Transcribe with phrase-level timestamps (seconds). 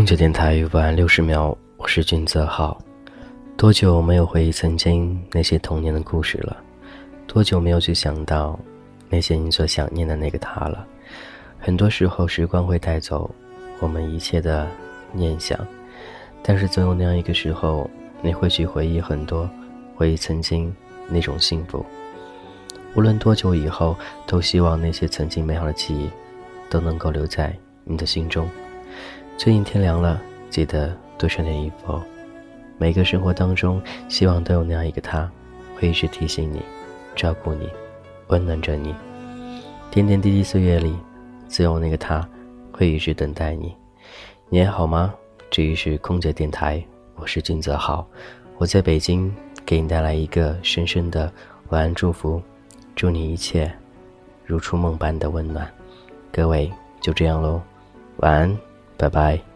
[0.00, 2.80] 空姐电台晚六十秒，我是君泽浩。
[3.54, 6.56] 多久没有回忆曾经那些童年的故事了？
[7.26, 8.58] 多久没有去想到
[9.10, 10.86] 那些你所想念的那个他了？
[11.58, 13.30] 很多时候，时光会带走
[13.78, 14.66] 我们一切的
[15.12, 15.60] 念想，
[16.42, 17.88] 但是总有那样一个时候，
[18.22, 19.46] 你会去回忆很多，
[19.94, 20.74] 回忆曾经
[21.10, 21.84] 那种幸福。
[22.94, 23.94] 无论多久以后，
[24.26, 26.08] 都希望那些曾经美好的记忆
[26.70, 27.54] 都能够留在
[27.84, 28.48] 你的心中。
[29.42, 30.20] 最近天凉了，
[30.50, 31.98] 记得多穿点衣服。
[32.76, 35.26] 每个生活当中，希望都有那样一个他，
[35.74, 36.60] 会一直提醒你、
[37.16, 37.66] 照顾你、
[38.26, 38.94] 温暖着你。
[39.90, 40.94] 点点滴滴岁月里，
[41.48, 42.28] 自有那个他，
[42.70, 43.74] 会一直等待你。
[44.50, 45.14] 你还好吗？
[45.50, 46.84] 这里是空姐电台，
[47.14, 48.06] 我是金泽浩，
[48.58, 49.34] 我在北京，
[49.64, 51.32] 给你带来一个深深的
[51.70, 52.42] 晚安祝福，
[52.94, 53.72] 祝你一切
[54.44, 55.66] 如初梦般的温暖。
[56.30, 56.70] 各位，
[57.00, 57.58] 就这样喽，
[58.18, 58.54] 晚安。
[59.00, 59.49] 拜拜。